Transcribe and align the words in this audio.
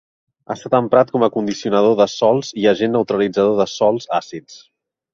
Ha 0.49 0.53
estat 0.53 0.77
emprat 0.77 1.13
com 1.17 1.25
a 1.27 1.29
condicionador 1.35 1.95
de 2.01 2.09
sòls 2.15 2.51
i 2.65 2.67
agent 2.75 2.95
neutralitzador 2.97 3.57
de 3.63 3.71
sòls 3.79 4.13
àcids. 4.23 4.63